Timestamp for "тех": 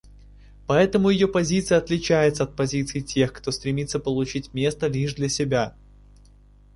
3.01-3.31